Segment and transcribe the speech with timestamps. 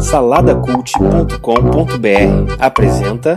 [0.00, 3.34] Saladacult.com.br apresenta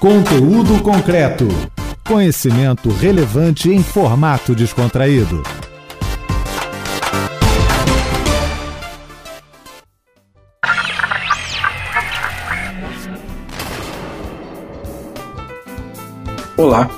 [0.00, 1.46] Conteúdo concreto.
[2.06, 5.42] Conhecimento relevante em formato descontraído.
[16.56, 16.88] Olá,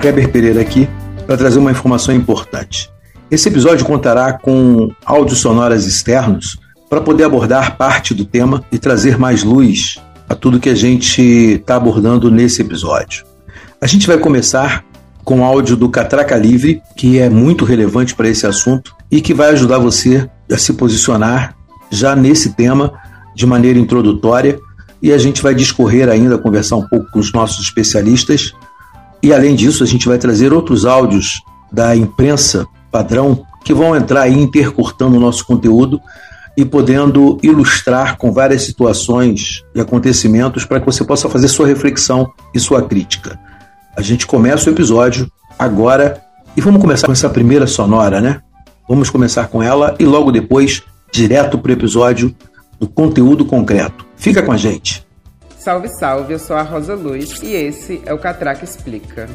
[0.00, 0.88] Kleber Pereira aqui
[1.26, 2.88] para trazer uma informação importante.
[3.28, 9.18] Esse episódio contará com áudios sonoras externos para poder abordar parte do tema e trazer
[9.18, 9.96] mais luz
[10.28, 13.24] a tudo que a gente está abordando nesse episódio.
[13.80, 14.84] A gente vai começar
[15.24, 19.50] com áudio do Catraca Livre, que é muito relevante para esse assunto e que vai
[19.50, 21.56] ajudar você a se posicionar
[21.90, 22.92] já nesse tema
[23.34, 24.58] de maneira introdutória.
[25.02, 28.52] E a gente vai discorrer ainda, conversar um pouco com os nossos especialistas.
[29.22, 31.40] E além disso, a gente vai trazer outros áudios
[31.72, 36.00] da imprensa padrão que vão entrar aí intercortando o nosso conteúdo
[36.56, 42.32] e podendo ilustrar com várias situações e acontecimentos para que você possa fazer sua reflexão
[42.54, 43.38] e sua crítica.
[43.96, 46.22] A gente começa o episódio agora
[46.56, 48.40] e vamos começar com essa primeira sonora, né?
[48.88, 50.82] Vamos começar com ela e logo depois
[51.12, 52.34] direto para o episódio
[52.78, 54.06] do conteúdo concreto.
[54.16, 55.06] Fica com a gente.
[55.58, 59.28] Salve, salve, eu sou a Rosa Luz e esse é o Catraca Explica.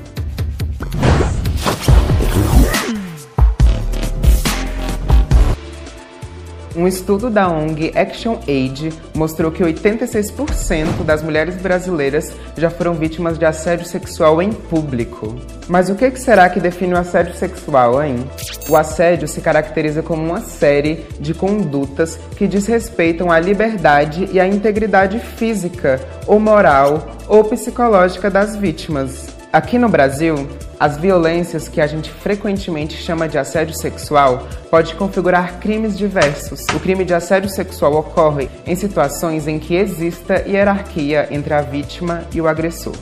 [6.75, 13.37] Um estudo da ONG Action Aid mostrou que 86% das mulheres brasileiras já foram vítimas
[13.37, 15.35] de assédio sexual em público.
[15.67, 18.25] Mas o que será que define o assédio sexual, hein?
[18.69, 24.47] O assédio se caracteriza como uma série de condutas que desrespeitam a liberdade e a
[24.47, 29.27] integridade física, ou moral, ou psicológica das vítimas.
[29.51, 30.47] Aqui no Brasil,
[30.81, 36.61] as violências que a gente frequentemente chama de assédio sexual pode configurar crimes diversos.
[36.73, 42.23] O crime de assédio sexual ocorre em situações em que exista hierarquia entre a vítima
[42.33, 42.95] e o agressor.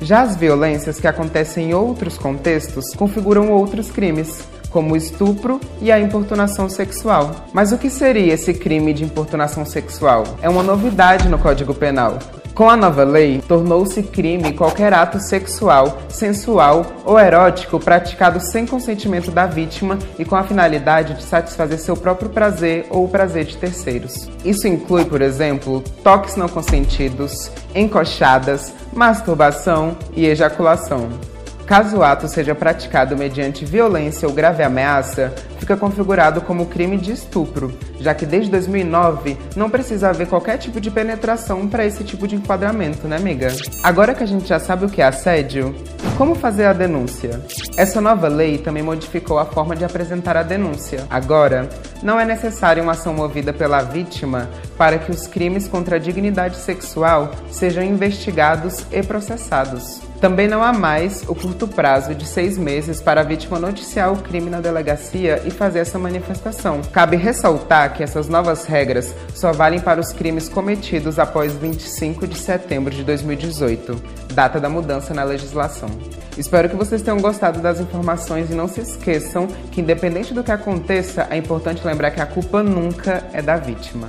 [0.00, 5.92] Já as violências que acontecem em outros contextos configuram outros crimes, como o estupro e
[5.92, 7.46] a importunação sexual.
[7.52, 10.24] Mas o que seria esse crime de importunação sexual?
[10.40, 12.18] É uma novidade no Código Penal.
[12.58, 19.30] Com a nova lei, tornou-se crime qualquer ato sexual, sensual ou erótico praticado sem consentimento
[19.30, 23.56] da vítima e com a finalidade de satisfazer seu próprio prazer ou o prazer de
[23.56, 24.28] terceiros.
[24.44, 31.10] Isso inclui, por exemplo, toques não consentidos, encoxadas, masturbação e ejaculação.
[31.68, 37.12] Caso o ato seja praticado mediante violência ou grave ameaça, fica configurado como crime de
[37.12, 42.26] estupro, já que desde 2009 não precisa haver qualquer tipo de penetração para esse tipo
[42.26, 43.48] de enquadramento, né, amiga?
[43.82, 45.74] Agora que a gente já sabe o que é assédio,
[46.16, 47.38] como fazer a denúncia?
[47.76, 51.06] Essa nova lei também modificou a forma de apresentar a denúncia.
[51.10, 51.68] Agora,
[52.02, 54.48] não é necessária uma ação movida pela vítima
[54.78, 60.07] para que os crimes contra a dignidade sexual sejam investigados e processados.
[60.20, 64.20] Também não há mais o curto prazo de seis meses para a vítima noticiar o
[64.20, 66.82] crime na delegacia e fazer essa manifestação.
[66.92, 72.36] Cabe ressaltar que essas novas regras só valem para os crimes cometidos após 25 de
[72.36, 73.94] setembro de 2018,
[74.34, 75.88] data da mudança na legislação.
[76.36, 80.50] Espero que vocês tenham gostado das informações e não se esqueçam que, independente do que
[80.50, 84.08] aconteça, é importante lembrar que a culpa nunca é da vítima.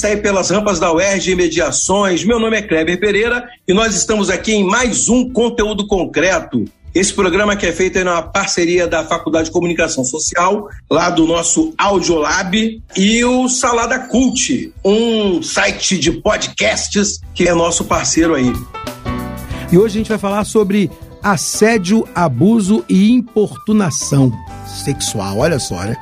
[0.00, 2.24] Está aí pelas rampas da UERJ Mediações.
[2.24, 6.64] Meu nome é Kleber Pereira e nós estamos aqui em mais um conteúdo concreto.
[6.94, 11.26] Esse programa que é feito é uma parceria da Faculdade de Comunicação Social, lá do
[11.26, 18.54] nosso Audiolab, e o Salada Cult, um site de podcasts que é nosso parceiro aí.
[19.70, 20.90] E hoje a gente vai falar sobre
[21.22, 24.32] assédio, abuso e importunação.
[24.70, 25.96] sexual, olha só, né?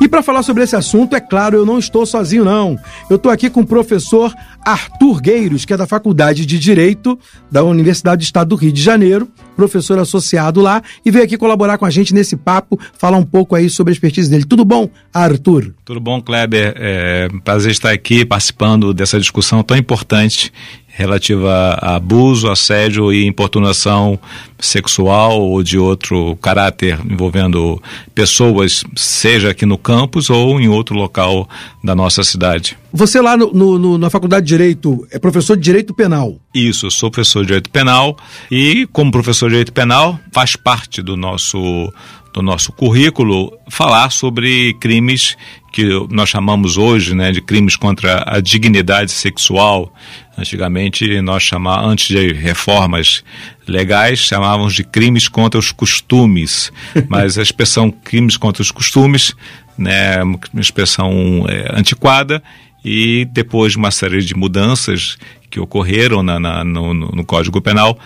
[0.00, 2.78] E para falar sobre esse assunto, é claro, eu não estou sozinho não.
[3.08, 4.34] Eu estou aqui com o professor
[4.64, 7.18] Arthur Gueiros, que é da Faculdade de Direito
[7.50, 11.78] da Universidade do Estado do Rio de Janeiro, professor associado lá, e veio aqui colaborar
[11.78, 14.44] com a gente nesse papo, falar um pouco aí sobre a expertise dele.
[14.44, 15.74] Tudo bom, Arthur?
[15.84, 16.74] Tudo bom, Kleber?
[16.76, 20.52] É prazer estar aqui participando dessa discussão tão importante
[20.92, 24.18] relativa a abuso, assédio e importunação
[24.58, 27.80] sexual ou de outro caráter envolvendo
[28.14, 31.48] pessoas, seja aqui no campus ou em outro local
[31.82, 32.76] da nossa cidade.
[32.92, 36.36] Você lá no, no, na Faculdade de Direito é professor de Direito Penal?
[36.52, 38.16] Isso, eu sou professor de Direito Penal
[38.50, 41.92] e, como professor de Direito Penal, faz parte do nosso
[42.32, 45.36] do nosso currículo falar sobre crimes
[45.72, 49.92] que nós chamamos hoje né, de crimes contra a dignidade sexual.
[50.36, 53.22] Antigamente, nós chamávamos, antes de reformas
[53.66, 56.72] legais, chamávamos de crimes contra os costumes.
[57.08, 59.34] Mas a expressão crimes contra os costumes
[59.78, 62.42] né, é uma expressão é, antiquada
[62.84, 65.16] e depois de uma série de mudanças
[65.50, 67.98] que ocorreram na, na, no, no Código Penal,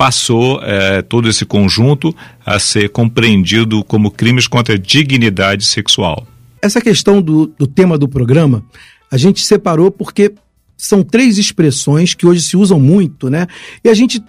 [0.00, 2.16] passou é, todo esse conjunto
[2.46, 6.26] a ser compreendido como crimes contra a dignidade sexual.
[6.62, 8.64] Essa questão do, do tema do programa,
[9.10, 10.32] a gente separou porque
[10.74, 13.46] são três expressões que hoje se usam muito, né?
[13.84, 14.24] E a gente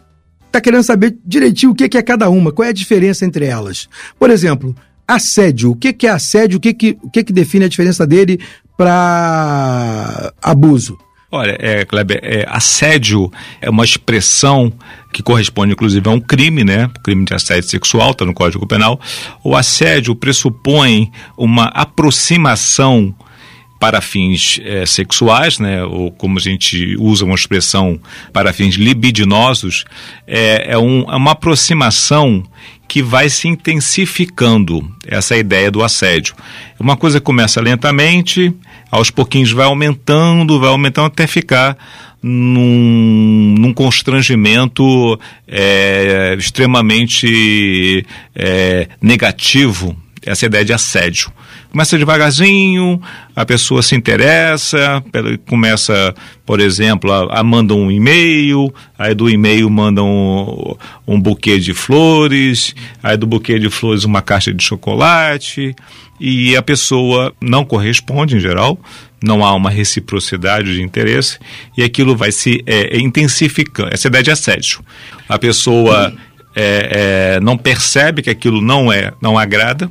[0.45, 3.87] está querendo saber direitinho o que é cada uma, qual é a diferença entre elas.
[4.19, 4.75] Por exemplo,
[5.07, 5.71] assédio.
[5.71, 6.57] O que é assédio?
[6.57, 8.41] O que, que, o que, que define a diferença dele
[8.75, 10.97] para abuso?
[11.31, 13.31] Olha, é, Kleber, é, assédio
[13.61, 14.71] é uma expressão
[15.13, 16.89] que corresponde, inclusive, a um crime, né?
[17.03, 18.99] Crime de assédio sexual, está no Código Penal.
[19.41, 23.15] O assédio pressupõe uma aproximação
[23.81, 27.99] para fins é, sexuais, né, ou como a gente usa uma expressão
[28.31, 29.85] para fins libidinosos,
[30.27, 32.43] é, é, um, é uma aproximação
[32.87, 36.35] que vai se intensificando, essa é ideia do assédio.
[36.79, 38.53] Uma coisa começa lentamente,
[38.91, 41.77] aos pouquinhos vai aumentando, vai aumentando até ficar
[42.21, 48.05] num, num constrangimento é, extremamente
[48.35, 51.31] é, negativo, essa ideia de assédio.
[51.71, 53.01] Começa devagarzinho,
[53.33, 55.01] a pessoa se interessa,
[55.47, 56.13] começa,
[56.45, 60.75] por exemplo, a, a manda um e-mail, aí do e-mail manda um,
[61.07, 65.73] um buquê de flores, aí do buquê de flores uma caixa de chocolate,
[66.19, 68.77] e a pessoa não corresponde em geral,
[69.23, 71.39] não há uma reciprocidade de interesse
[71.77, 73.93] e aquilo vai se é, intensificando.
[73.93, 74.83] Essa é ideia de assédio.
[75.29, 76.13] A pessoa
[76.53, 79.89] é, é, não percebe que aquilo não é, não agrada,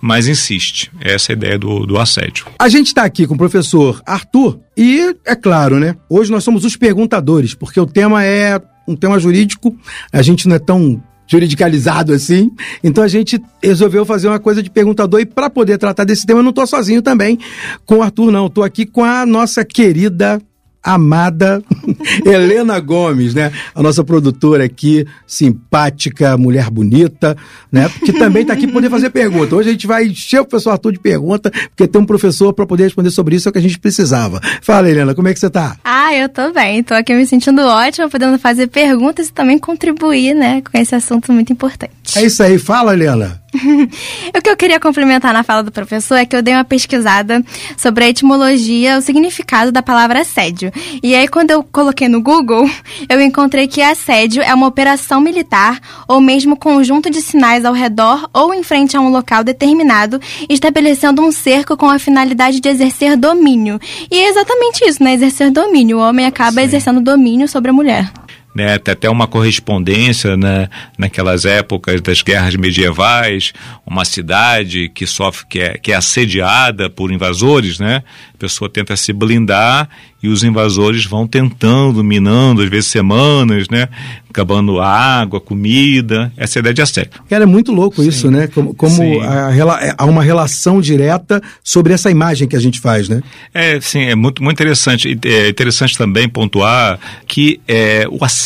[0.00, 0.90] mas insiste.
[1.00, 2.46] Essa é a ideia do, do assédio.
[2.58, 5.96] A gente está aqui com o professor Arthur e, é claro, né?
[6.08, 9.76] Hoje nós somos os perguntadores, porque o tema é um tema jurídico,
[10.12, 12.50] a gente não é tão juridicalizado assim.
[12.82, 16.40] Então a gente resolveu fazer uma coisa de perguntador e para poder tratar desse tema
[16.40, 17.38] eu não estou sozinho também
[17.84, 20.40] com o Arthur não, estou aqui com a nossa querida
[20.88, 21.62] amada
[22.24, 23.52] Helena Gomes, né?
[23.74, 27.36] A nossa produtora aqui, simpática, mulher bonita,
[27.70, 27.90] né?
[28.04, 29.54] Que também está aqui para poder fazer pergunta.
[29.54, 32.66] Hoje a gente vai encher o professor Arthur de pergunta, porque tem um professor para
[32.66, 34.40] poder responder sobre isso, é o que a gente precisava.
[34.62, 35.76] Fala, Helena, como é que você está?
[35.84, 36.82] Ah, eu tô bem.
[36.82, 41.32] Tô aqui me sentindo ótima, podendo fazer perguntas e também contribuir, né, com esse assunto
[41.32, 41.92] muito importante.
[42.16, 42.58] É isso aí.
[42.58, 43.42] Fala, Helena.
[44.36, 47.44] o que eu queria complementar na fala do professor é que eu dei uma pesquisada
[47.76, 50.72] sobre a etimologia, o significado da palavra assédio.
[51.02, 52.68] E aí, quando eu coloquei no Google,
[53.08, 58.28] eu encontrei que assédio é uma operação militar ou mesmo conjunto de sinais ao redor
[58.32, 63.16] ou em frente a um local determinado, estabelecendo um cerco com a finalidade de exercer
[63.16, 63.80] domínio.
[64.10, 65.14] E é exatamente isso, né?
[65.14, 65.98] Exercer domínio.
[65.98, 66.66] O homem acaba Sim.
[66.66, 68.10] exercendo domínio sobre a mulher
[68.54, 73.52] né, até uma correspondência né, naquelas épocas das guerras medievais,
[73.86, 78.02] uma cidade que sofre, que é, que é assediada por invasores, né,
[78.34, 79.88] a pessoa tenta se blindar
[80.22, 83.88] e os invasores vão tentando, minando, às vezes semanas, né?
[84.28, 87.10] Acabando água, comida, essa é a ideia de assédio.
[87.28, 88.08] Cara, é muito louco Sim.
[88.08, 88.48] isso, né?
[88.48, 93.08] Como, como a, a, há uma relação direta sobre essa imagem que a gente faz,
[93.08, 93.22] né?
[93.54, 95.18] É, sim, é muito, muito interessante.
[95.24, 98.37] É interessante também pontuar que é, o assédio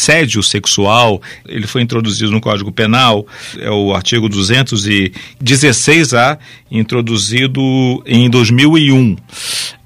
[0.42, 3.26] sexual, ele foi introduzido no Código Penal,
[3.58, 6.38] é o artigo 216A,
[6.70, 7.60] introduzido
[8.06, 9.16] em 2001.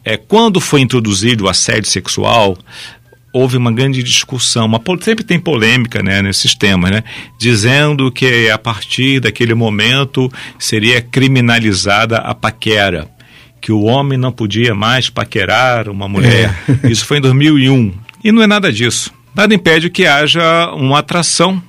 [0.04, 2.56] É, quando foi introduzido o assédio sexual,
[3.32, 7.04] houve uma grande discussão, uma, sempre tem polêmica né, nesses temas, né,
[7.38, 13.08] dizendo que a partir daquele momento seria criminalizada a paquera,
[13.60, 16.56] que o homem não podia mais paquerar uma mulher.
[16.82, 16.88] É.
[16.88, 17.92] Isso foi em 2001.
[18.24, 19.12] E não é nada disso.
[19.36, 21.62] Nada impede que haja uma atração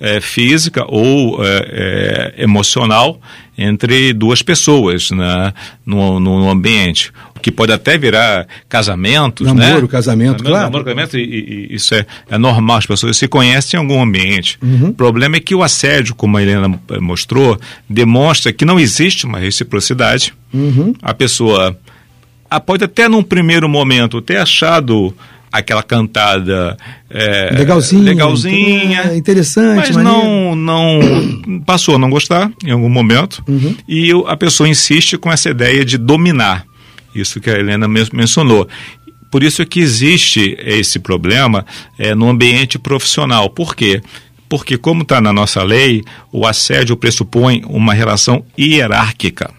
[0.00, 3.20] é, física ou é, é, emocional
[3.56, 5.52] entre duas pessoas né,
[5.84, 7.12] no, no ambiente.
[7.36, 9.88] O que pode até virar casamento, namoro, né?
[9.88, 10.64] casamento, namoro, claro.
[10.64, 14.58] Namoro, casamento, e, e, isso é, é normal, as pessoas se conhecem em algum ambiente.
[14.62, 14.88] Uhum.
[14.88, 19.38] O problema é que o assédio, como a Helena mostrou, demonstra que não existe uma
[19.38, 20.32] reciprocidade.
[20.52, 20.94] Uhum.
[21.02, 21.78] A pessoa
[22.50, 25.14] ah, pode até num primeiro momento ter achado
[25.54, 26.76] aquela cantada
[27.08, 29.02] é, legalzinha, legalzinha.
[29.12, 30.98] é interessante, mas não não
[31.64, 33.42] passou a não gostar em algum momento.
[33.46, 33.76] Uhum.
[33.88, 36.66] e a pessoa insiste com essa ideia de dominar.
[37.14, 38.68] Isso que a Helena mencionou.
[39.30, 41.64] Por isso é que existe esse problema
[41.96, 43.48] é, no ambiente profissional.
[43.48, 44.02] Por quê?
[44.48, 49.52] Porque como está na nossa lei o assédio pressupõe uma relação hierárquica.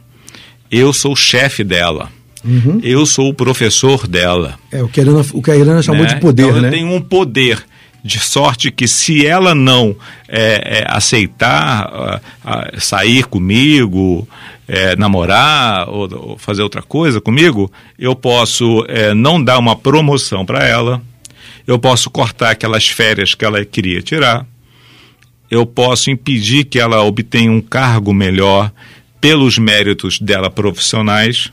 [0.70, 2.10] Eu sou o chefe dela
[2.46, 2.80] Uhum.
[2.84, 4.60] Eu sou o professor dela.
[4.72, 6.14] É o que a Helena, o que a Helena chamou né?
[6.14, 6.68] de poder, então, né?
[6.68, 7.66] Eu tenho um poder
[8.04, 9.96] de sorte que se ela não
[10.28, 14.28] é, é, aceitar uh, uh, sair comigo,
[14.68, 20.46] é, namorar ou, ou, fazer outra coisa comigo, eu posso é, não dar uma promoção
[20.46, 21.02] para ela,
[21.66, 24.46] eu posso cortar aquelas férias que ela queria tirar,
[25.50, 28.72] eu posso impedir que ela obtenha um cargo melhor
[29.20, 31.52] pelos méritos dela profissionais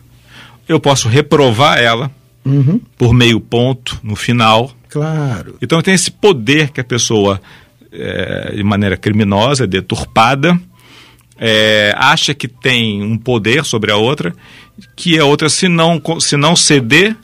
[0.69, 2.11] eu posso reprovar ela
[2.45, 2.81] uhum.
[2.97, 4.71] por meio ponto no final.
[4.89, 5.57] Claro.
[5.61, 7.41] Então tem esse poder que a pessoa,
[7.93, 10.59] é, de maneira criminosa, deturpada,
[11.39, 14.35] é, acha que tem um poder sobre a outra,
[14.95, 17.17] que a outra, se não, se não ceder,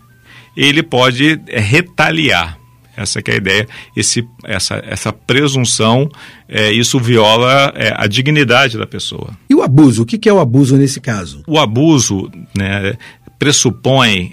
[0.56, 2.58] ele pode é, retaliar.
[2.96, 6.10] Essa é a ideia, esse, essa, essa presunção,
[6.48, 9.38] é, isso viola é, a dignidade da pessoa.
[9.48, 10.02] E o abuso?
[10.02, 11.44] O que, que é o abuso nesse caso?
[11.46, 12.96] O abuso né,
[13.38, 14.32] pressupõe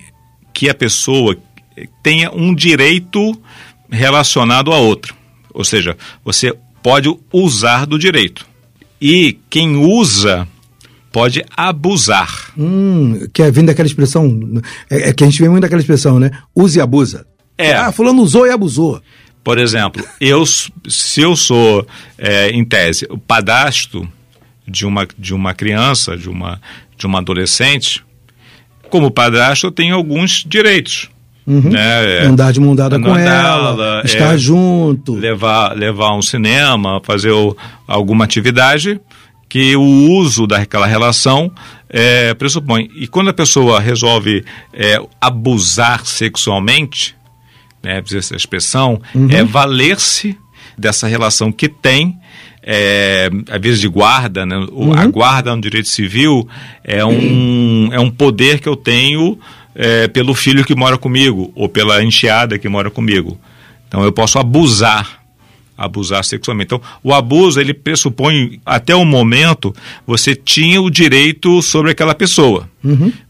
[0.54, 1.38] que a pessoa
[2.02, 3.40] tenha um direito
[3.90, 5.16] relacionado a outro.
[5.54, 8.46] Ou seja, você pode usar do direito.
[9.02, 10.48] E quem usa
[11.12, 12.52] pode abusar.
[12.58, 16.20] Hum, que é vindo daquela expressão, é, é, que a gente vê muito daquela expressão,
[16.20, 16.32] né?
[16.54, 17.26] Use e abusa.
[17.58, 17.74] É.
[17.74, 19.02] Ah, fulano usou e abusou.
[19.44, 24.12] Por exemplo, eu, se eu sou, é, em tese, o padastro
[24.68, 26.60] de uma, de uma criança, de uma,
[26.98, 28.04] de uma adolescente,
[28.96, 31.10] como padrasto eu tenho alguns direitos.
[31.46, 31.70] Uhum.
[31.70, 32.22] Né?
[32.22, 35.14] Andar de mão dada Andar com dela, ela, estar é, junto.
[35.14, 39.02] Levar, levar um cinema, fazer o, alguma atividade
[39.50, 39.82] que o
[40.14, 41.52] uso daquela relação
[41.90, 42.90] é, pressupõe.
[42.96, 47.18] E quando a pessoa resolve é, abusar sexualmente,
[47.84, 49.28] né, essa expressão, Uhum.
[49.30, 50.38] é valer-se
[50.78, 52.18] dessa relação que tem
[52.64, 54.56] é, às vezes de guarda, né?
[54.72, 56.48] O- a guarda no direito civil
[56.84, 59.38] é um, é um poder que eu tenho
[59.76, 63.38] é, pelo filho que mora comigo ou pela enteada que mora comigo.
[63.88, 65.22] Então eu posso abusar,
[65.78, 66.68] abusar sexualmente.
[66.74, 69.76] Então o abuso ele pressupõe até o momento
[70.08, 72.70] você tinha o direito sobre aquela pessoa,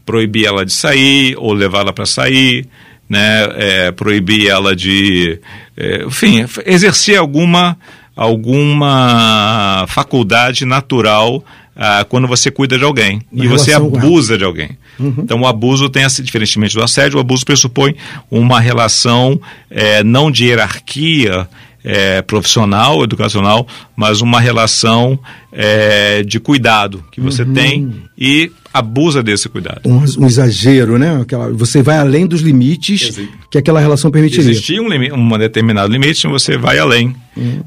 [0.04, 2.66] proibir ela de sair ou levá-la para sair.
[3.08, 5.38] Né, é, proibir ela de,
[5.76, 7.78] é, enfim, exercer alguma
[8.16, 11.44] alguma faculdade natural
[11.76, 13.20] ah, quando você cuida de alguém.
[13.30, 14.70] Na e você abusa de alguém.
[14.98, 17.94] Então o abuso tem esse, diferentemente do assédio, o abuso pressupõe
[18.30, 19.38] uma relação
[19.70, 21.46] eh, não de hierarquia
[21.84, 25.18] eh, profissional, educacional, mas uma relação
[25.52, 29.80] eh, de cuidado que você tem e abusa desse cuidado.
[29.84, 31.20] Um, um exagero, né?
[31.20, 34.50] Aquela, você vai além dos limites Exi- que aquela relação permitiria.
[34.50, 37.14] Existia um, limi- um determinado limite, você vai além.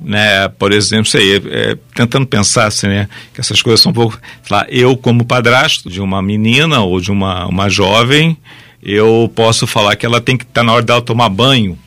[0.01, 0.47] Né?
[0.49, 3.07] Por exemplo, sei, é, tentando pensar assim, né?
[3.33, 4.17] que essas coisas são um pouco.
[4.49, 8.35] lá, eu, como padrasto de uma menina ou de uma, uma jovem,
[8.81, 11.77] eu posso falar que ela tem que estar na hora dela tomar banho,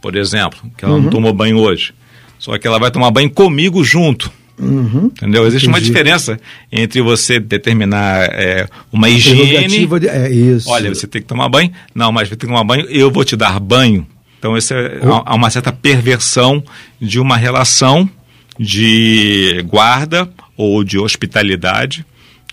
[0.00, 1.92] por exemplo, que ela não tomou banho hoje.
[2.38, 4.30] Só que ela vai tomar banho comigo junto.
[4.58, 5.06] Uhum.
[5.06, 5.46] Entendeu?
[5.46, 5.90] Existe uma Entendi.
[5.92, 6.40] diferença
[6.72, 9.86] entre você determinar é, uma higiene.
[10.00, 10.70] De- é isso.
[10.70, 11.70] Olha, você tem que tomar banho.
[11.94, 14.06] Não, mas você tem que tomar banho, eu vou te dar banho.
[14.38, 16.62] Então, esse é, há há uma certa perversão
[17.00, 18.08] de uma relação
[18.58, 22.04] de guarda ou de hospitalidade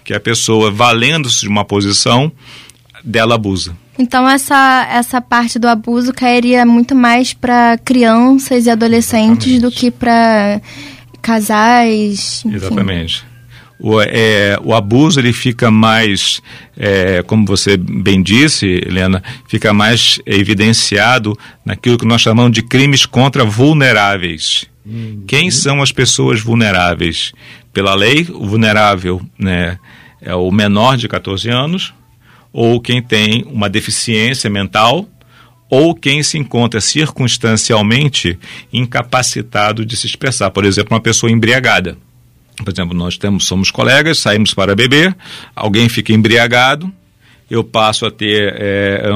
[0.04, 2.30] que a pessoa, valendo-se de uma posição,
[3.04, 3.76] dela abusa.
[3.98, 9.60] Então essa, essa parte do abuso cairia muito mais para crianças e adolescentes Exatamente.
[9.62, 10.60] do que para
[11.24, 12.44] casais.
[12.46, 12.56] enfim.
[12.56, 13.26] Exatamente.
[13.80, 16.42] O, é, o abuso ele fica mais,
[16.78, 23.06] é, como você bem disse, Helena, fica mais evidenciado naquilo que nós chamamos de crimes
[23.06, 24.66] contra vulneráveis.
[25.28, 27.32] Quem são as pessoas vulneráveis?
[27.72, 29.80] Pela lei, o vulnerável né,
[30.22, 31.94] é o menor de 14 anos
[32.54, 35.08] ou quem tem uma deficiência mental
[35.74, 38.38] ou quem se encontra circunstancialmente
[38.72, 40.52] incapacitado de se expressar.
[40.52, 41.98] Por exemplo, uma pessoa embriagada.
[42.58, 45.18] Por exemplo, nós temos, somos colegas, saímos para beber,
[45.56, 46.94] alguém fica embriagado,
[47.50, 49.12] eu passo a ter é,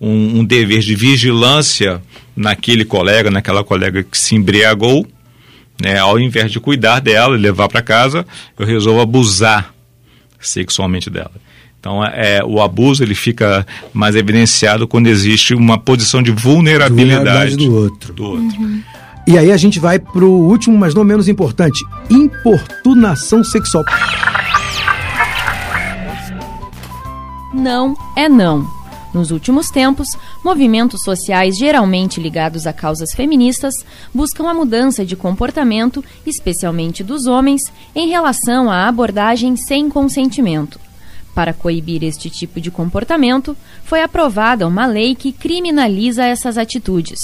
[0.00, 2.00] um, um, dever de vigilância
[2.34, 5.06] naquele colega, naquela colega que se embriagou,
[5.78, 8.26] né, ao invés de cuidar dela e levar para casa,
[8.58, 9.74] eu resolvo abusar
[10.40, 11.32] sexualmente dela.
[11.88, 17.56] Então, é, o abuso ele fica mais evidenciado quando existe uma posição de vulnerabilidade, vulnerabilidade
[17.56, 18.12] do outro.
[18.12, 18.60] Do outro.
[18.60, 18.82] Uhum.
[19.26, 23.84] E aí a gente vai para o último, mas não menos importante: importunação sexual.
[27.54, 28.68] Não é não.
[29.14, 30.08] Nos últimos tempos,
[30.44, 33.74] movimentos sociais geralmente ligados a causas feministas
[34.12, 37.62] buscam a mudança de comportamento, especialmente dos homens,
[37.94, 40.78] em relação à abordagem sem consentimento.
[41.38, 47.20] Para coibir este tipo de comportamento, foi aprovada uma lei que criminaliza essas atitudes.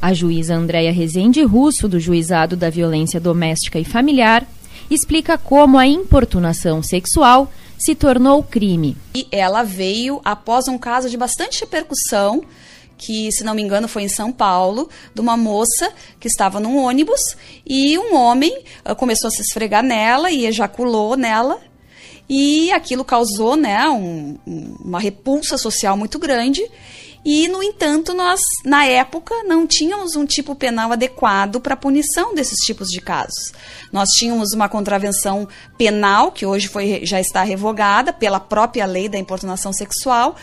[0.00, 4.46] A juíza Andréia Rezende Russo, do Juizado da Violência Doméstica e Familiar,
[4.88, 8.96] explica como a importunação sexual se tornou crime.
[9.12, 12.44] E ela veio após um caso de bastante repercussão
[12.96, 16.76] que, se não me engano, foi em São Paulo, de uma moça que estava num
[16.76, 18.56] ônibus e um homem
[18.88, 21.58] uh, começou a se esfregar nela e ejaculou nela
[22.34, 24.38] e aquilo causou né, um,
[24.82, 26.62] uma repulsa social muito grande.
[27.22, 32.64] E, no entanto, nós, na época, não tínhamos um tipo penal adequado para punição desses
[32.64, 33.52] tipos de casos.
[33.92, 35.46] Nós tínhamos uma contravenção
[35.76, 40.34] penal, que hoje foi, já está revogada pela própria lei da importunação sexual.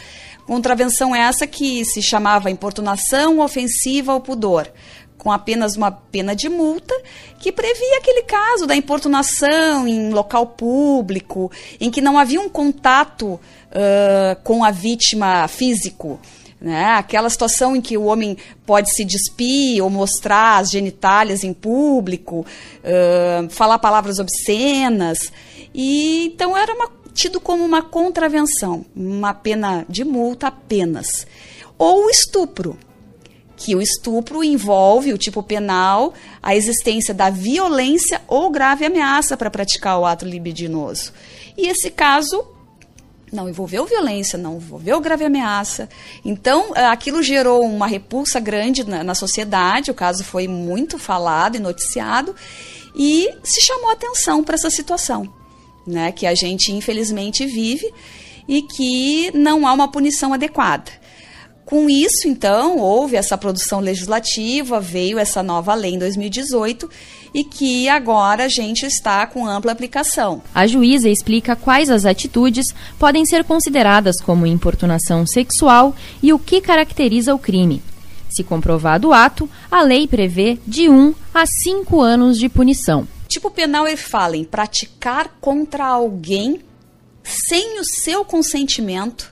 [0.46, 4.72] Contravenção essa que se chamava importunação ofensiva ao pudor
[5.20, 6.96] com apenas uma pena de multa,
[7.38, 13.34] que previa aquele caso da importunação em local público, em que não havia um contato
[13.34, 16.20] uh, com a vítima físico.
[16.60, 16.86] Né?
[16.94, 22.46] Aquela situação em que o homem pode se despir ou mostrar as genitálias em público,
[22.80, 25.32] uh, falar palavras obscenas.
[25.74, 31.28] E então era uma, tido como uma contravenção, uma pena de multa apenas.
[31.78, 32.78] Ou estupro
[33.60, 39.52] que o estupro envolve o tipo penal a existência da violência ou grave ameaça para
[39.52, 41.12] praticar o ato libidinoso.
[41.58, 42.48] E esse caso
[43.32, 45.90] não envolveu violência, não envolveu grave ameaça.
[46.24, 51.58] Então, eh, aquilo gerou uma repulsa grande na, na sociedade, o caso foi muito falado
[51.58, 52.34] e noticiado,
[52.96, 55.32] e se chamou atenção para essa situação,
[55.86, 57.94] né, que a gente infelizmente vive
[58.48, 60.99] e que não há uma punição adequada.
[61.70, 66.90] Com isso, então, houve essa produção legislativa, veio essa nova lei em 2018
[67.32, 70.42] e que agora a gente está com ampla aplicação.
[70.52, 76.60] A juíza explica quais as atitudes podem ser consideradas como importunação sexual e o que
[76.60, 77.84] caracteriza o crime.
[78.32, 83.08] Se comprovado o ato, a lei prevê de 1 a 5 anos de punição.
[83.28, 86.62] Tipo penal ele fala em praticar contra alguém
[87.24, 89.32] sem o seu consentimento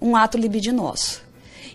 [0.00, 1.28] um ato libidinoso.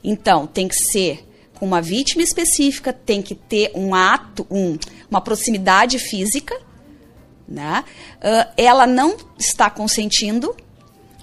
[0.07, 4.77] Então, tem que ser com uma vítima específica, tem que ter um ato, um,
[5.09, 6.55] uma proximidade física,
[7.47, 7.83] né?
[8.17, 10.55] Uh, ela não está consentindo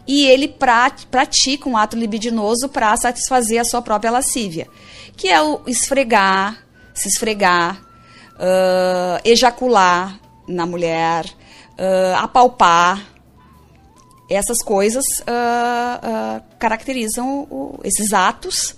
[0.06, 4.66] e ele pratica um ato libidinoso para satisfazer a sua própria lascívia,
[5.16, 7.80] que é o esfregar, se esfregar,
[8.34, 10.18] uh, ejacular
[10.48, 13.11] na mulher, uh, apalpar,
[14.32, 18.74] essas coisas uh, uh, caracterizam o, esses atos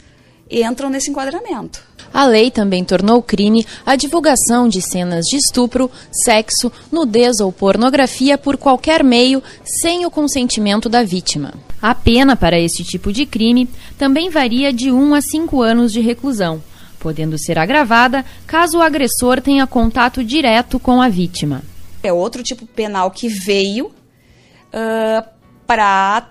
[0.51, 1.83] e entram nesse enquadramento.
[2.13, 8.39] A lei também tornou crime a divulgação de cenas de estupro, sexo, nudez ou pornografia
[8.39, 11.55] por qualquer meio sem o consentimento da vítima.
[11.83, 16.01] A pena para este tipo de crime também varia de 1 a 5 anos de
[16.01, 16.63] reclusão,
[17.01, 21.63] podendo ser agravada caso o agressor tenha contato direto com a vítima.
[22.03, 25.34] É outro tipo penal que veio uh,
[25.67, 26.31] para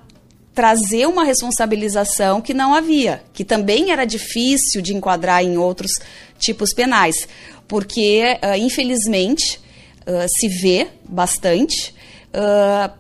[0.54, 5.92] trazer uma responsabilização que não havia, que também era difícil de enquadrar em outros
[6.38, 7.28] tipos penais,
[7.68, 9.60] porque, uh, infelizmente,
[10.02, 11.96] uh, se vê bastante
[12.34, 12.94] uh,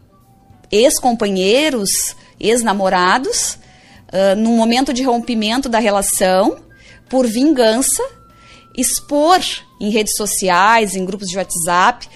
[0.72, 3.60] ex-companheiros, ex-namorados,
[4.10, 6.58] uh, num momento de rompimento da relação,
[7.08, 8.04] por vingança,
[8.76, 9.40] expor
[9.80, 12.10] em redes sociais, em grupos de WhatsApp,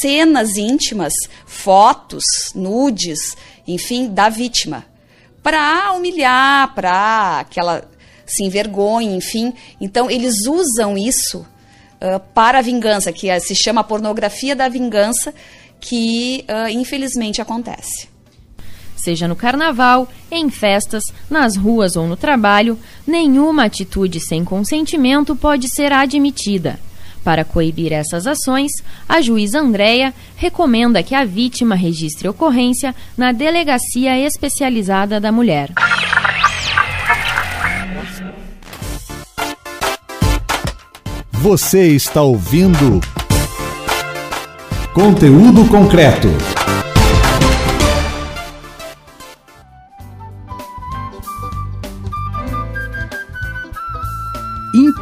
[0.00, 1.12] cenas íntimas,
[1.46, 4.84] fotos, nudes, enfim, da vítima,
[5.42, 7.88] para humilhar, para que ela
[8.26, 9.52] se envergonhe, enfim.
[9.80, 15.34] Então, eles usam isso uh, para a vingança, que é, se chama pornografia da vingança,
[15.80, 18.08] que uh, infelizmente acontece.
[18.96, 25.68] seja no carnaval, em festas, nas ruas ou no trabalho, nenhuma atitude sem consentimento pode
[25.68, 26.80] ser admitida.
[27.24, 28.70] Para coibir essas ações,
[29.08, 35.72] a juíza Andréia recomenda que a vítima registre ocorrência na Delegacia Especializada da Mulher.
[41.32, 43.00] Você está ouvindo
[44.92, 46.28] conteúdo concreto.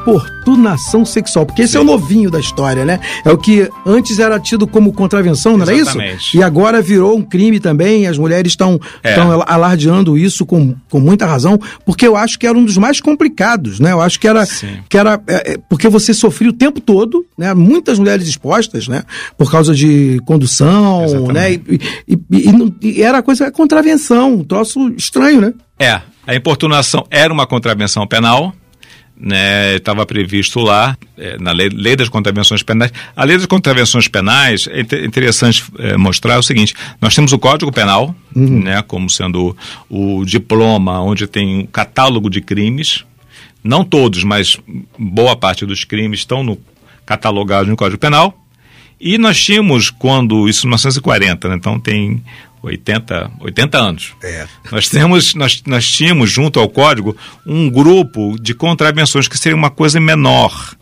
[0.02, 1.78] Importunação sexual, porque esse Sim.
[1.78, 3.00] é o novinho da história, né?
[3.24, 6.08] É o que antes era tido como contravenção, não Exatamente.
[6.08, 6.36] era isso?
[6.36, 9.14] E agora virou um crime também, as mulheres estão é.
[9.46, 13.78] alardeando isso com, com muita razão, porque eu acho que era um dos mais complicados,
[13.78, 13.92] né?
[13.92, 14.44] Eu acho que era,
[14.88, 17.54] que era é, é, porque você sofria o tempo todo, né?
[17.54, 19.04] Muitas mulheres expostas, né?
[19.38, 21.32] Por causa de condução, Exatamente.
[21.32, 21.52] né?
[21.52, 25.54] E, e, e, e era coisa, contravenção, um troço estranho, né?
[25.78, 28.54] É, a importunação era uma contravenção penal,
[29.16, 32.92] né, estava previsto lá é, na lei, lei, das contravenções penais.
[33.14, 37.70] A lei das contravenções penais é interessante é, mostrar o seguinte: nós temos o Código
[37.70, 38.62] Penal, uhum.
[38.62, 39.56] né, como sendo
[39.88, 43.04] o, o diploma onde tem um catálogo de crimes.
[43.62, 44.58] Não todos, mas
[44.98, 46.58] boa parte dos crimes estão no
[47.06, 48.36] catalogados no Código Penal.
[49.00, 52.22] E nós tínhamos, quando, isso em 1940, né, então tem
[52.62, 54.14] 80, 80 anos.
[54.22, 54.46] É.
[54.70, 59.70] Nós, temos, nós, nós tínhamos, junto ao código, um grupo de contravenções que seria uma
[59.70, 60.76] coisa menor,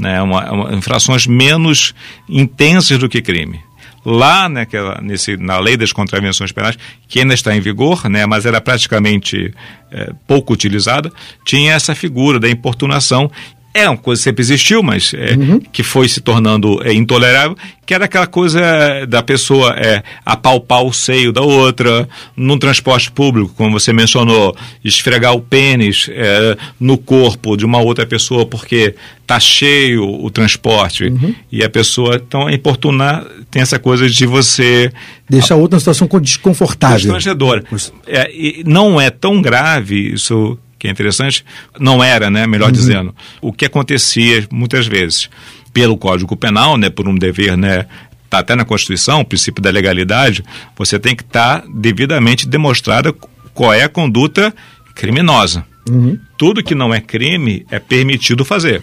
[0.00, 0.20] né?
[0.20, 1.94] uma, uma, infrações menos
[2.28, 3.60] intensas do que crime.
[4.04, 8.44] Lá naquela, nesse, na lei das contravenções penais, que ainda está em vigor, né, mas
[8.44, 9.54] era praticamente
[9.92, 11.12] é, pouco utilizada,
[11.44, 13.30] tinha essa figura da importunação
[13.74, 15.60] é uma coisa que sempre existiu, mas é, uhum.
[15.60, 17.56] que foi se tornando é, intolerável,
[17.86, 18.60] que era aquela coisa
[19.08, 24.54] da pessoa é, apalpar o seio da outra, num transporte público, como você mencionou,
[24.84, 28.94] esfregar o pênis é, no corpo de uma outra pessoa porque
[29.26, 31.34] tá cheio o transporte uhum.
[31.50, 34.92] e a pessoa, então, importunar, tem essa coisa de você...
[35.28, 36.96] Deixar a outra situação desconfortável.
[36.96, 37.64] Constrangedora.
[38.06, 41.44] É, não é tão grave isso que é interessante,
[41.78, 42.72] não era, né, melhor uhum.
[42.72, 45.30] dizendo, o que acontecia muitas vezes
[45.72, 47.86] pelo Código Penal, né, por um dever, né,
[48.28, 50.42] tá até na Constituição, o princípio da legalidade,
[50.76, 53.14] você tem que estar tá devidamente demonstrada
[53.54, 54.52] qual é a conduta
[54.92, 55.64] criminosa.
[55.88, 56.18] Uhum.
[56.36, 58.82] Tudo que não é crime é permitido fazer.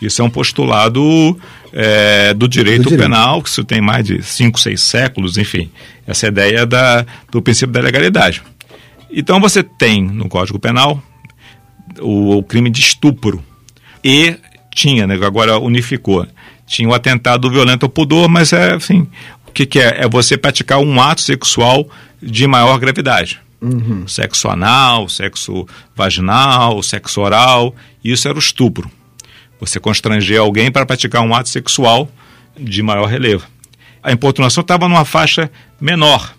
[0.00, 1.38] Isso é um postulado
[1.74, 5.70] é, do, direito do direito penal, que isso tem mais de cinco, seis séculos, enfim.
[6.06, 8.42] Essa é ideia da, do princípio da legalidade.
[9.12, 11.02] Então você tem no Código Penal
[12.00, 13.42] o, o crime de estupro.
[14.02, 14.36] E
[14.74, 16.26] tinha, né, agora unificou.
[16.66, 19.06] Tinha o atentado violento ao pudor, mas é, assim,
[19.46, 20.04] o que, que é?
[20.04, 21.88] É você praticar um ato sexual
[22.22, 23.40] de maior gravidade.
[23.60, 24.06] Uhum.
[24.06, 28.90] Sexo anal, sexo vaginal, sexo oral, isso era o estupro.
[29.60, 32.10] Você constranger alguém para praticar um ato sexual
[32.58, 33.46] de maior relevo.
[34.02, 36.34] A importunação estava numa faixa menor.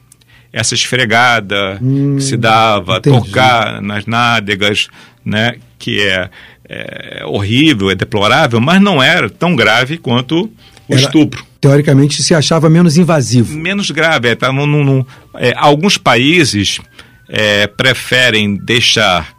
[0.53, 3.19] Essa esfregada hum, que se dava, entendi.
[3.19, 4.87] tocar nas nádegas,
[5.25, 6.29] né, que é,
[6.69, 10.45] é, horrível, é deplorável, mas não era tão grave quanto
[10.87, 11.43] o era, estupro.
[11.59, 13.57] Teoricamente se achava menos invasivo.
[13.57, 14.29] Menos grave.
[14.29, 16.79] É, tá, num, num, é, alguns países
[17.27, 19.33] é, preferem deixar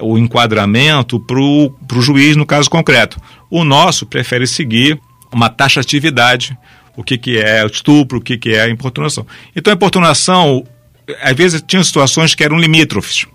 [0.00, 3.20] o enquadramento para o juiz no caso concreto.
[3.50, 4.98] O nosso prefere seguir
[5.32, 6.56] uma taxatividade,
[6.96, 9.26] o que, que é o estupro, o que, que é a importunação.
[9.54, 10.64] Então a importunação,
[11.22, 13.26] às vezes tinha situações que eram limítrofes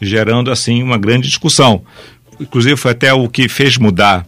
[0.00, 1.82] gerando assim uma grande discussão.
[2.40, 4.26] Inclusive foi até o que fez mudar.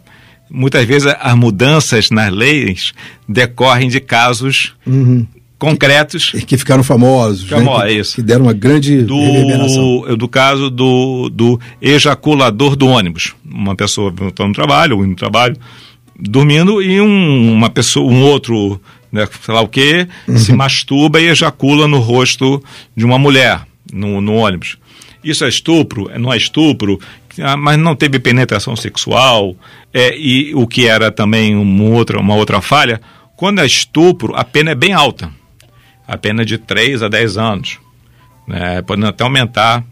[0.49, 2.93] Muitas vezes as mudanças nas leis
[3.27, 5.27] decorrem de casos uhum.
[5.59, 7.87] concretos que ficaram famosos, Famoso, né?
[7.87, 8.15] que, isso.
[8.15, 10.15] que deram uma grande do, reverberação.
[10.17, 15.57] Do caso do, do ejaculador do ônibus, uma pessoa está no trabalho, indo no trabalho,
[16.17, 18.79] dormindo e um, uma pessoa, um outro,
[19.11, 20.37] né, sei lá o que, uhum.
[20.37, 22.63] se masturba e ejacula no rosto
[22.95, 24.77] de uma mulher no, no ônibus.
[25.23, 26.09] Isso é estupro?
[26.19, 26.99] Não é estupro?
[27.39, 29.55] Ah, mas não teve penetração sexual?
[29.93, 33.01] É, e o que era também uma outra, uma outra falha?
[33.35, 35.31] Quando é estupro, a pena é bem alta.
[36.07, 37.79] A pena é de 3 a 10 anos.
[38.47, 38.81] Né?
[38.81, 39.83] Pode até aumentar.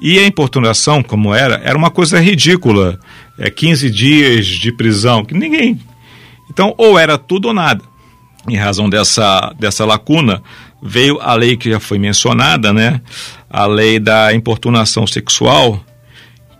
[0.00, 2.98] E a importunação, como era, era uma coisa ridícula.
[3.38, 5.78] É 15 dias de prisão, que ninguém.
[6.50, 7.82] Então, ou era tudo ou nada.
[8.48, 10.42] Em razão dessa, dessa lacuna,
[10.82, 13.00] veio a lei que já foi mencionada, né?
[13.50, 15.84] A lei da importunação sexual,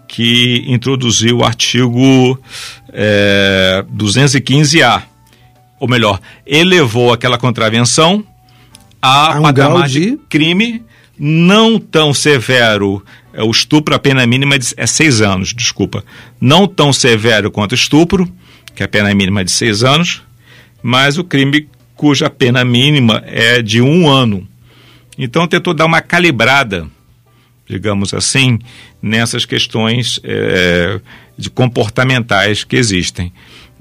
[0.07, 2.41] que introduziu o artigo
[2.93, 5.03] é, 215A.
[5.79, 8.25] Ou melhor, elevou aquela contravenção
[9.01, 10.13] a, a um patamar de...
[10.13, 10.83] de crime
[11.17, 16.05] Não tão severo, é, o estupro, a pena mínima é, de, é seis anos, desculpa.
[16.41, 18.29] Não tão severo quanto estupro,
[18.75, 20.23] que a pena mínima é de seis anos,
[20.83, 24.47] mas o crime cuja pena mínima é de um ano.
[25.19, 26.87] Então tentou dar uma calibrada,
[27.69, 28.61] digamos assim,
[29.03, 31.01] nessas questões é,
[31.37, 33.33] de comportamentais que existem.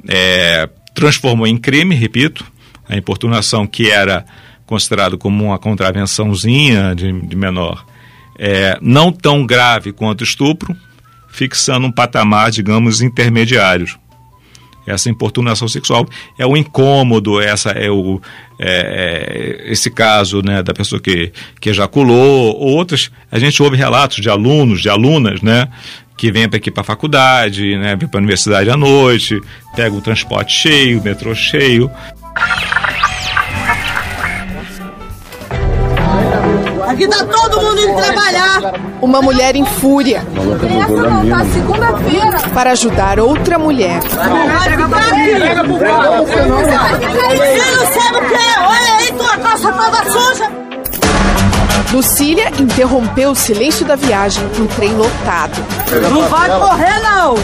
[0.09, 2.43] É, transformou em crime, repito,
[2.89, 4.25] a importunação que era
[4.65, 7.85] considerado como uma contravençãozinha de, de menor,
[8.39, 10.75] é, não tão grave quanto estupro,
[11.29, 13.87] fixando um patamar, digamos, intermediário.
[14.87, 18.21] Essa importunação sexual é o incômodo, essa é o
[18.57, 23.11] é, é, esse caso né, da pessoa que, que ejaculou, outros.
[23.31, 25.67] A gente ouve relatos de alunos, de alunas, né,
[26.17, 29.39] que vêm aqui para a faculdade, né, vêm para a universidade à noite,
[29.75, 31.91] pegam o transporte cheio, o metrô cheio.
[36.87, 38.73] Aqui tá todo mundo indo trabalhar.
[39.01, 40.23] Uma mulher em fúria.
[41.53, 42.39] segunda-feira.
[42.53, 43.99] Para ajudar outra mulher.
[44.13, 44.57] Não é?
[48.67, 50.51] Olha aí, tua calça toda suja.
[51.91, 55.57] Lucília interrompeu o silêncio da viagem no trem lotado.
[56.11, 57.35] Não vai correr, não!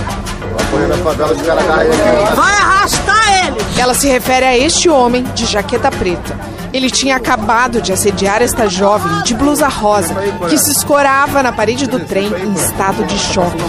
[2.36, 3.58] Vai arrastar ele!
[3.78, 6.38] Ela se refere a este homem de jaqueta preta.
[6.74, 10.16] Ele tinha acabado de assediar esta jovem de blusa rosa,
[10.50, 13.64] que se escorava na parede do trem em estado de choque.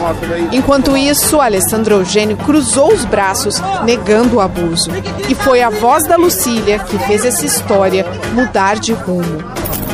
[0.50, 4.90] Enquanto isso, Alessandro Eugênio cruzou os braços, negando o abuso.
[5.28, 9.44] E foi a voz da Lucília que fez essa história mudar de rumo.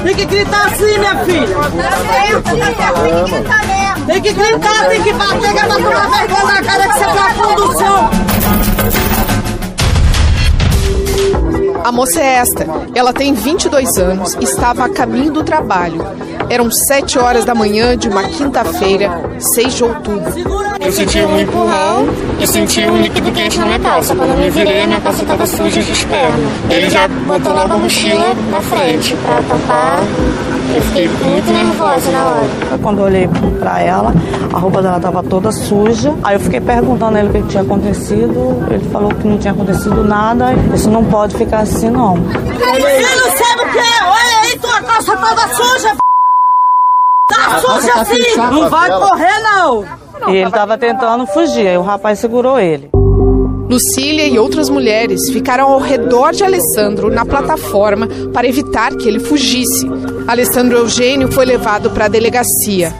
[0.05, 1.49] Tem que gritar assim, minha filha.
[4.07, 7.05] Tem que gritar, tem que bater, que é pra tomar vergonha na cara que você
[7.05, 9.10] tá condução.
[11.85, 12.66] A moça é esta.
[12.95, 16.05] Ela tem 22 anos e estava a caminho do trabalho.
[16.49, 20.33] Eram 7 horas da manhã de uma quinta-feira, 6 de outubro.
[20.81, 22.09] Eu senti um empurrão
[22.40, 24.14] e senti um líquido quente na minha calça.
[24.14, 26.38] Quando eu me virei, minha calça estava suja de esperma.
[26.69, 30.01] Ele já botou logo a mochila na frente para tapar
[30.74, 32.78] eu fiquei muito nervosa na hora.
[32.83, 33.28] Quando eu olhei
[33.59, 34.12] pra ela,
[34.52, 36.14] a roupa dela tava toda suja.
[36.22, 38.66] Aí eu fiquei perguntando a ele o que tinha acontecido.
[38.70, 40.52] Ele falou que não tinha acontecido nada.
[40.74, 42.16] Isso não pode ficar assim, não.
[42.16, 44.04] Você não sabe o que é?
[44.04, 45.96] Olha aí, tua calça toda suja.
[47.28, 48.37] Tá suja assim!
[48.37, 49.85] Não vai correr, não!
[50.28, 51.68] E ele tava tentando fugir.
[51.68, 52.90] Aí o rapaz segurou ele.
[53.70, 59.20] Lucília e outras mulheres ficaram ao redor de Alessandro na plataforma para evitar que ele
[59.20, 59.87] fugisse.
[60.26, 62.92] Alessandro Eugênio foi levado para a delegacia.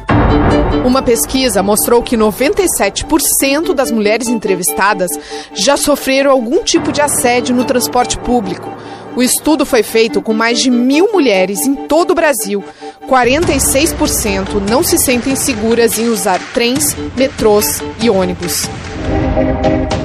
[0.87, 5.11] Uma pesquisa mostrou que 97% das mulheres entrevistadas
[5.52, 8.72] já sofreram algum tipo de assédio no transporte público.
[9.16, 12.62] O estudo foi feito com mais de mil mulheres em todo o Brasil.
[13.09, 18.68] 46% não se sentem seguras em usar trens, metrôs e ônibus.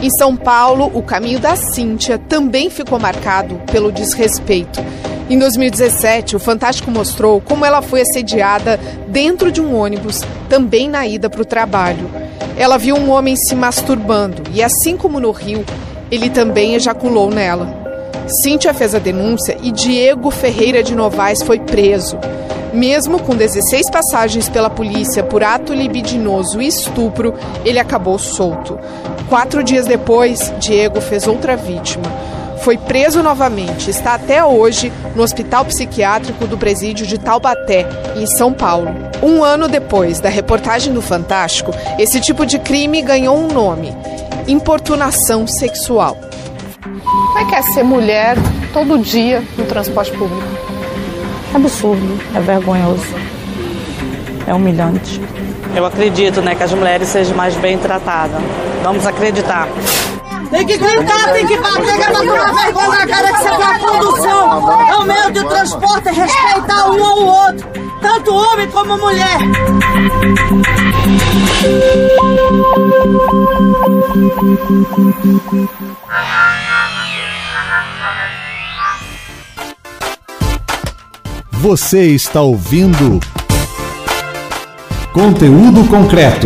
[0.02, 4.84] Em São Paulo, o caminho da Cíntia também ficou marcado pelo desrespeito.
[5.28, 11.08] Em 2017, o Fantástico mostrou como ela foi assediada dentro de um ônibus, também na
[11.08, 12.08] ida para o trabalho.
[12.56, 15.66] Ela viu um homem se masturbando e, assim como no Rio,
[16.12, 17.68] ele também ejaculou nela.
[18.28, 22.18] Cíntia fez a denúncia e Diego Ferreira de Novaes foi preso.
[22.76, 27.34] Mesmo com 16 passagens pela polícia por ato libidinoso e estupro,
[27.64, 28.78] ele acabou solto.
[29.30, 32.04] Quatro dias depois, Diego fez outra vítima.
[32.60, 38.52] Foi preso novamente, está até hoje no Hospital Psiquiátrico do Presídio de Taubaté, em São
[38.52, 38.90] Paulo.
[39.24, 43.96] Um ano depois da reportagem do Fantástico, esse tipo de crime ganhou um nome:
[44.50, 46.18] importunação sexual.
[46.84, 48.36] Como é que é ser mulher
[48.74, 50.65] todo dia no transporte público?
[51.56, 53.16] Absurdo, é vergonhoso,
[54.46, 55.22] é humilhante.
[55.76, 58.42] Eu acredito né, que as mulheres sejam mais bem tratadas.
[58.84, 59.68] Vamos acreditar.
[60.50, 63.50] Tem que gritar, tem que bater, que é pra tomar vergonha na cara que você
[63.50, 64.90] tá condução.
[64.90, 67.68] É o meio de transporte, é respeitar um ao outro,
[68.02, 69.40] tanto homem como mulher.
[81.66, 83.20] Você está ouvindo
[85.12, 86.46] conteúdo concreto.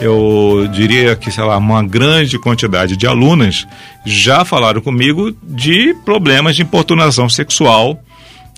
[0.00, 3.66] Eu diria que, sei lá, uma grande quantidade de alunas
[4.06, 8.02] já falaram comigo de problemas de importunação sexual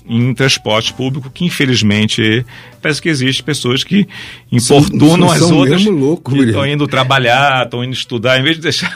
[0.07, 2.45] em transporte público que infelizmente
[2.81, 4.07] parece que existe pessoas que
[4.51, 8.55] importunam são, as são outras louco, que estão indo trabalhar, estão indo estudar, em vez
[8.55, 8.95] de deixar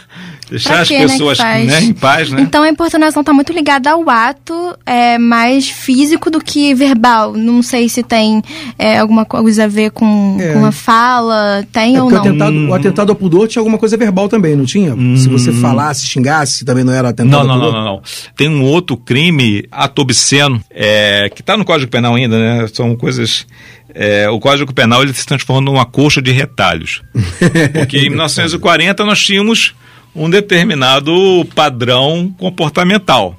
[0.49, 1.65] Deixar as né, pessoas faz?
[1.67, 2.41] né, em paz, né?
[2.41, 4.53] Então a importunação está muito ligada ao ato
[4.85, 7.33] é, mais físico do que verbal.
[7.33, 8.41] Não sei se tem
[8.77, 10.53] é, alguma coisa a ver com, É.
[10.53, 12.45] com a fala, tem É ou porque o não.
[12.47, 14.95] atentado, o atentado ao pudor tinha alguma coisa verbal também, não tinha?
[15.17, 17.73] Se você falasse, xingasse, também não era atentado Não, ao não, não, pudor?
[17.73, 18.01] não, não.
[18.35, 22.67] Tem um outro crime, ato obsceno, é, que está no Código Penal ainda, né?
[22.73, 23.45] São coisas.
[23.93, 27.01] é, o Código Penal ele se transformou numa colcha de retalhos.
[27.73, 29.73] Porque em 1940 nós tínhamos
[30.15, 31.13] um determinado
[31.55, 33.35] padrão comportamental.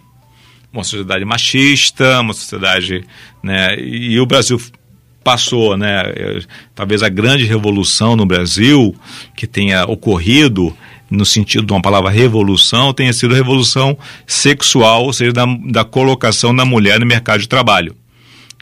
[0.72, 3.04] Uma sociedade machista, uma sociedade.
[3.42, 4.60] Né, e o Brasil
[5.22, 6.04] passou, né?
[6.74, 8.94] Talvez a grande revolução no Brasil
[9.36, 10.76] que tenha ocorrido
[11.10, 15.84] no sentido de uma palavra revolução, tenha sido a revolução sexual, ou seja, da, da
[15.84, 17.96] colocação da mulher no mercado de trabalho.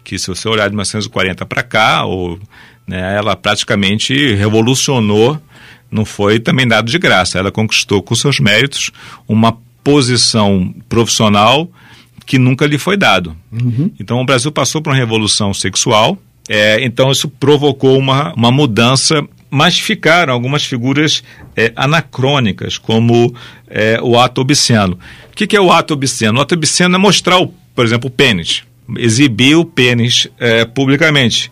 [0.03, 2.39] Que se você olhar de 1940 para cá, ou,
[2.87, 5.39] né, ela praticamente revolucionou,
[5.91, 8.91] não foi também dado de graça, ela conquistou com seus méritos
[9.27, 11.71] uma posição profissional
[12.27, 13.35] que nunca lhe foi dado.
[13.99, 19.27] Então o Brasil passou por uma revolução sexual, é, então isso provocou uma, uma mudança,
[19.51, 21.23] mas ficaram algumas figuras
[21.57, 23.35] é, anacrônicas, como
[23.67, 24.99] é, o ato obsceno.
[25.33, 26.39] O que, que é o ato obsceno?
[26.39, 28.63] O ato obsceno é mostrar, o, por exemplo, o pênis,
[28.97, 31.51] exibir o pênis é, publicamente.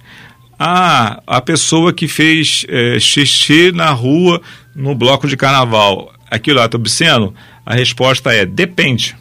[0.58, 4.40] Ah, a pessoa que fez é, xixi na rua
[4.74, 7.34] no bloco de carnaval, aquilo é ato obsceno?
[7.64, 9.14] A resposta é depende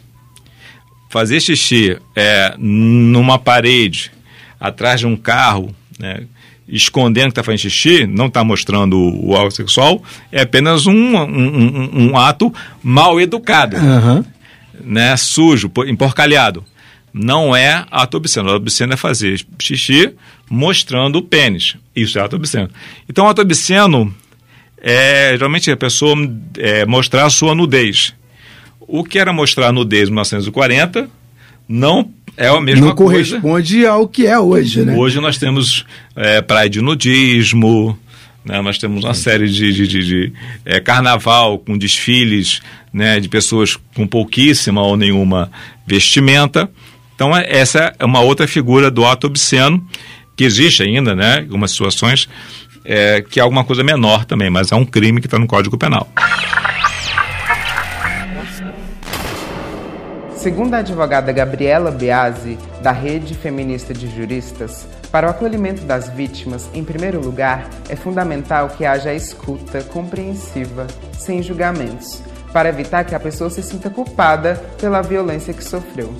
[1.10, 4.10] fazer xixi é, numa parede,
[4.58, 6.24] atrás de um carro, né,
[6.68, 10.92] escondendo que está fazendo xixi, não está mostrando o, o ato sexual, é apenas um,
[11.16, 13.76] um, um- um ato mal educado,
[14.82, 16.64] né, sujo, po- emporcalhado.
[17.18, 18.48] Não é ato obsceno.
[18.48, 20.12] Ato obsceno é fazer xixi
[20.50, 21.76] mostrando o pênis.
[21.94, 22.70] Isso é ato obsceno.
[23.08, 24.14] Então, ato obsceno
[24.78, 26.14] é geralmente a pessoa
[26.58, 28.14] é, mostrar a sua nudez.
[28.80, 31.08] O que era mostrar nudez em 1940
[31.68, 33.40] não é a mesma não coisa.
[33.40, 34.94] corresponde ao que é hoje, né?
[34.94, 37.98] Hoje nós temos é, praia de nudismo,
[38.44, 38.60] né?
[38.60, 40.32] nós temos uma série de, de, de- de,
[40.64, 42.60] é, carnaval com desfiles
[42.92, 45.50] né, de pessoas com pouquíssima ou nenhuma
[45.86, 46.70] vestimenta.
[47.14, 49.84] Então, é- essa é uma outra figura do ato obsceno,
[50.36, 52.28] que existe ainda, né, algumas situações,
[52.84, 55.76] é, que é alguma coisa menor também, mas é um crime que está no Código
[55.78, 56.08] Penal.
[60.36, 66.70] Segundo a advogada Gabriela Biasi, da Rede Feminista de Juristas, para o acolhimento das vítimas,
[66.72, 70.86] em primeiro lugar, é fundamental que haja escuta compreensiva,
[71.18, 72.22] sem julgamentos,
[72.52, 76.14] para evitar que a pessoa se sinta culpada pela violência que sofreu.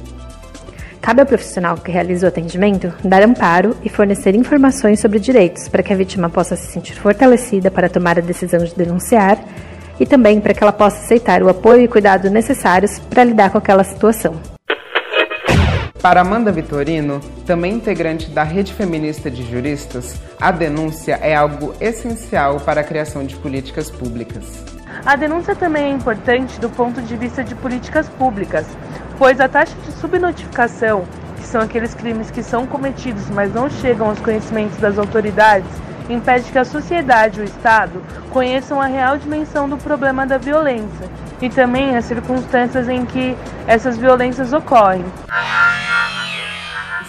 [1.07, 5.81] Cabe ao profissional que realiza o atendimento dar amparo e fornecer informações sobre direitos para
[5.81, 9.39] que a vítima possa se sentir fortalecida para tomar a decisão de denunciar
[10.01, 13.59] e também para que ela possa aceitar o apoio e cuidado necessários para lidar com
[13.59, 14.35] aquela situação.
[16.03, 22.59] Para Amanda Vitorino, também integrante da Rede Feminista de Juristas, a denúncia é algo essencial
[22.59, 24.43] para a criação de políticas públicas.
[25.05, 28.67] A denúncia também é importante do ponto de vista de políticas públicas,
[29.19, 31.05] pois a taxa de subnotificação,
[31.37, 35.69] que são aqueles crimes que são cometidos, mas não chegam aos conhecimentos das autoridades,
[36.09, 41.09] impede que a sociedade e o Estado conheçam a real dimensão do problema da violência
[41.41, 45.05] e também as circunstâncias em que essas violências ocorrem.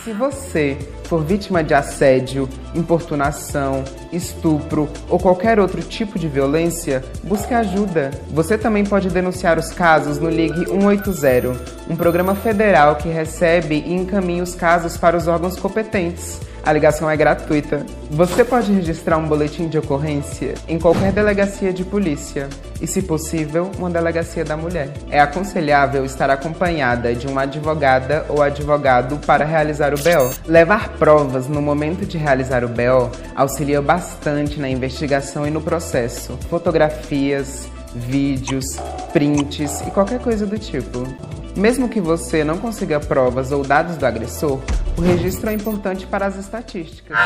[0.04, 7.54] Se você for vítima de assédio, importunação, estupro ou qualquer outro tipo de violência, busque
[7.54, 8.12] ajuda.
[8.30, 11.56] Você também pode denunciar os casos no Ligue 180,
[11.90, 16.40] um programa federal que recebe e encaminha os casos para os órgãos competentes.
[16.68, 17.86] A ligação é gratuita.
[18.12, 22.50] Você pode registrar um boletim de ocorrência em qualquer delegacia de polícia
[22.82, 24.90] e, se possível, uma delegacia da mulher.
[25.10, 30.30] É aconselhável estar acompanhada de uma advogada ou advogado para realizar o BO.
[30.46, 36.38] Levar provas no momento de realizar o BO auxilia bastante na investigação e no processo.
[36.50, 38.66] Fotografias, vídeos,
[39.14, 41.08] prints e qualquer coisa do tipo.
[41.58, 44.60] Mesmo que você não consiga provas ou dados do agressor,
[44.96, 47.18] o registro é importante para as estatísticas.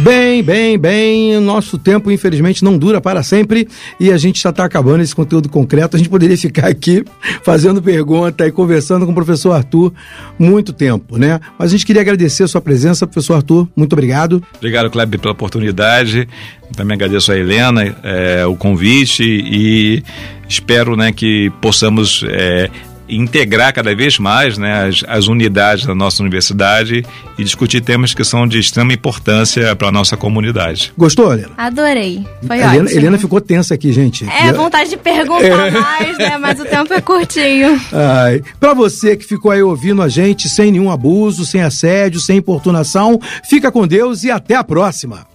[0.00, 1.36] Bem, bem, bem.
[1.36, 3.66] O nosso tempo, infelizmente, não dura para sempre
[3.98, 5.96] e a gente já está acabando esse conteúdo concreto.
[5.96, 7.04] A gente poderia ficar aqui
[7.42, 9.92] fazendo pergunta e conversando com o professor Arthur
[10.38, 11.40] muito tempo, né?
[11.58, 13.68] Mas a gente queria agradecer a sua presença, professor Arthur.
[13.74, 14.40] Muito obrigado.
[14.56, 16.28] Obrigado, Kleber, pela oportunidade.
[16.76, 20.04] Também agradeço a Helena é, o convite e
[20.48, 22.70] espero né, que possamos é,
[23.08, 27.04] integrar cada vez mais né, as, as, unidades da nossa universidade
[27.38, 30.92] e discutir temas que são de extrema importância para a nossa comunidade.
[30.96, 31.50] Gostou, Helena?
[31.56, 32.26] Adorei.
[32.46, 32.98] Foi Helena, ótimo.
[32.98, 34.28] Helena ficou tensa aqui, gente.
[34.28, 35.70] É, vontade de perguntar é.
[35.70, 36.38] mais, né?
[36.38, 37.80] Mas o tempo é curtinho.
[38.60, 43.20] Para você que ficou aí ouvindo a gente sem nenhum abuso, sem assédio, sem importunação,
[43.48, 45.26] fica com Deus e até a próxima.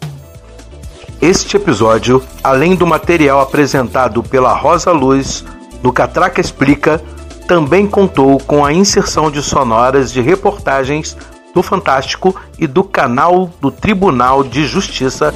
[1.21, 5.45] Este episódio, além do material apresentado pela Rosa Luz
[5.81, 7.01] no Catraca Explica,
[7.47, 11.15] também contou com a inserção de sonoras de reportagens
[11.53, 15.33] do Fantástico e do canal do Tribunal de Justiça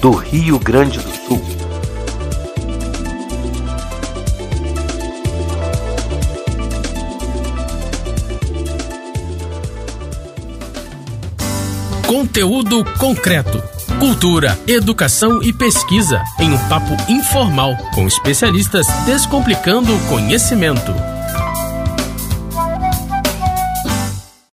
[0.00, 1.42] do Rio Grande do Sul.
[12.06, 13.62] Conteúdo concreto.
[13.98, 21.17] Cultura, educação e pesquisa em um papo informal com especialistas descomplicando o conhecimento.